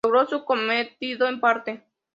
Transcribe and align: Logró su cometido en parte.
Logró 0.03 0.25
su 0.25 0.45
cometido 0.45 1.27
en 1.27 1.39
parte. 1.39 1.83